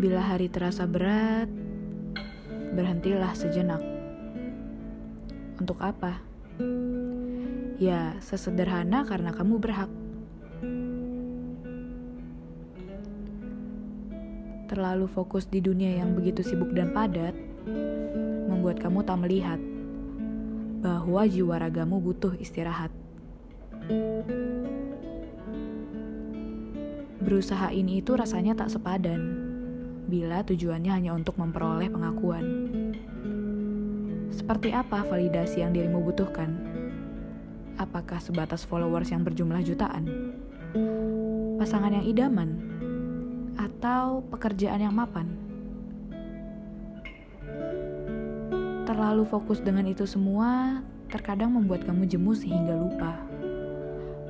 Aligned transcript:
Bila 0.00 0.24
hari 0.24 0.48
terasa 0.48 0.88
berat, 0.88 1.44
berhentilah 2.72 3.36
sejenak. 3.36 3.84
Untuk 5.60 5.76
apa? 5.76 6.24
Ya, 7.76 8.16
sesederhana 8.24 9.04
karena 9.04 9.28
kamu 9.28 9.60
berhak. 9.60 9.92
Terlalu 14.72 15.04
fokus 15.04 15.44
di 15.44 15.60
dunia 15.60 16.00
yang 16.00 16.16
begitu 16.16 16.40
sibuk 16.40 16.72
dan 16.72 16.96
padat, 16.96 17.36
membuat 18.48 18.80
kamu 18.80 19.04
tak 19.04 19.20
melihat 19.20 19.60
bahwa 20.80 21.28
jiwa 21.28 21.60
ragamu 21.60 22.00
butuh 22.00 22.32
istirahat. 22.40 22.88
Berusaha 27.20 27.68
ini 27.76 28.00
itu 28.00 28.16
rasanya 28.16 28.56
tak 28.56 28.72
sepadan 28.72 29.49
bila 30.10 30.42
tujuannya 30.42 30.90
hanya 30.90 31.14
untuk 31.14 31.38
memperoleh 31.38 31.86
pengakuan. 31.86 32.42
Seperti 34.34 34.74
apa 34.74 35.06
validasi 35.06 35.62
yang 35.62 35.70
dirimu 35.70 36.02
butuhkan? 36.02 36.50
Apakah 37.78 38.18
sebatas 38.18 38.66
followers 38.66 39.14
yang 39.14 39.22
berjumlah 39.22 39.62
jutaan? 39.62 40.34
Pasangan 41.62 41.94
yang 41.94 42.02
idaman? 42.10 42.58
Atau 43.54 44.26
pekerjaan 44.34 44.82
yang 44.82 44.92
mapan? 44.98 45.30
Terlalu 48.90 49.22
fokus 49.30 49.62
dengan 49.62 49.86
itu 49.86 50.02
semua 50.10 50.82
terkadang 51.06 51.54
membuat 51.54 51.86
kamu 51.86 52.10
jemu 52.10 52.34
sehingga 52.34 52.74
lupa 52.74 53.14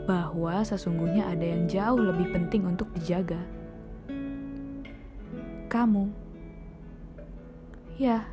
bahwa 0.05 0.61
sesungguhnya 0.61 1.29
ada 1.29 1.45
yang 1.45 1.65
jauh 1.65 2.01
lebih 2.01 2.29
penting 2.33 2.69
untuk 2.69 2.93
dijaga 2.93 3.41
kamu. 5.71 6.11
Ya, 7.95 8.27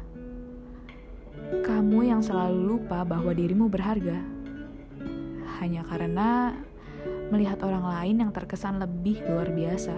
kamu 1.61 2.09
yang 2.09 2.21
selalu 2.25 2.75
lupa 2.75 3.05
bahwa 3.05 3.29
dirimu 3.29 3.69
berharga. 3.69 4.25
Hanya 5.61 5.85
karena 5.85 6.57
melihat 7.29 7.61
orang 7.61 7.85
lain 7.85 8.25
yang 8.25 8.31
terkesan 8.33 8.81
lebih 8.81 9.21
luar 9.29 9.53
biasa. 9.53 9.93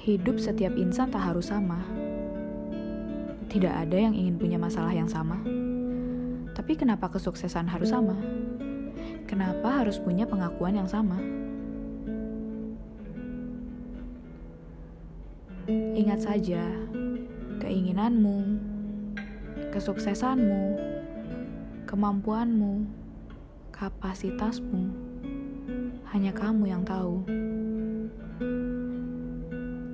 Hidup 0.00 0.36
setiap 0.40 0.76
insan 0.76 1.08
tak 1.08 1.24
harus 1.24 1.48
sama. 1.48 1.80
Tidak 3.48 3.70
ada 3.70 3.96
yang 3.96 4.12
ingin 4.12 4.36
punya 4.36 4.58
masalah 4.60 4.92
yang 4.92 5.08
sama. 5.08 5.40
Tapi 6.56 6.72
kenapa 6.74 7.08
kesuksesan 7.08 7.68
harus 7.68 7.92
sama? 7.92 8.16
Kenapa 9.30 9.86
harus 9.86 10.02
punya 10.02 10.26
pengakuan 10.26 10.74
yang 10.74 10.90
sama? 10.90 11.14
Ingat 15.70 16.26
saja, 16.26 16.66
keinginanmu, 17.62 18.58
kesuksesanmu, 19.70 20.74
kemampuanmu, 21.86 22.90
kapasitasmu, 23.70 24.90
hanya 26.10 26.34
kamu 26.34 26.74
yang 26.74 26.82
tahu. 26.82 27.22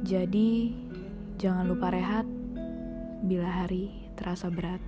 Jadi, 0.01 0.73
jangan 1.37 1.69
lupa 1.69 1.93
rehat 1.93 2.25
bila 3.21 3.53
hari 3.53 3.93
terasa 4.17 4.49
berat. 4.49 4.81